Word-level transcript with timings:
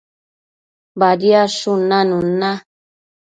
Badiadshun 0.99 1.79
nanun 1.89 2.23
na 2.39 2.51